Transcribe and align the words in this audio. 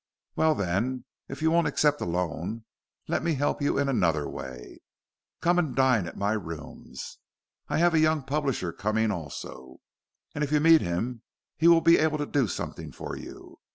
"Well, 0.35 0.55
then, 0.55 1.05
if 1.27 1.43
you 1.43 1.51
won't 1.51 1.67
accept 1.67 2.01
a 2.01 2.05
loan, 2.07 2.65
let 3.07 3.21
me 3.21 3.35
help 3.35 3.61
you 3.61 3.77
in 3.77 3.87
another 3.87 4.27
way. 4.27 4.79
Come 5.41 5.59
and 5.59 5.75
dine 5.75 6.07
at 6.07 6.17
my 6.17 6.31
rooms. 6.31 7.19
I 7.67 7.77
have 7.77 7.93
a 7.93 7.99
young 7.99 8.23
publisher 8.23 8.73
coming 8.73 9.11
also, 9.11 9.77
and 10.33 10.43
if 10.43 10.51
you 10.51 10.59
meet 10.59 10.81
him 10.81 11.21
he 11.55 11.67
will 11.67 11.81
be 11.81 11.99
able 11.99 12.17
to 12.17 12.25
do 12.25 12.47
something 12.47 12.91
for 12.91 13.15
you. 13.15 13.59